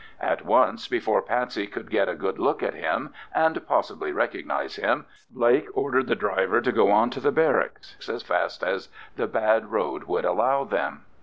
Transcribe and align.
At 0.19 0.43
once, 0.43 0.87
before 0.87 1.21
Patsey 1.21 1.67
could 1.67 1.91
get 1.91 2.09
a 2.09 2.15
good 2.15 2.39
look 2.39 2.63
at 2.63 2.73
him 2.73 3.13
and 3.35 3.67
possibly 3.67 4.11
recognise 4.11 4.77
him, 4.77 5.05
Blake 5.29 5.67
ordered 5.77 6.07
the 6.07 6.15
driver 6.15 6.59
to 6.59 6.71
go 6.71 6.89
on 6.89 7.11
to 7.11 7.19
the 7.19 7.31
barracks 7.31 7.97
as 8.09 8.23
fast 8.23 8.63
as 8.63 8.89
the 9.15 9.27
bad 9.27 9.71
road 9.71 10.05
would 10.05 10.25
allow 10.25 10.63
them. 10.63 11.05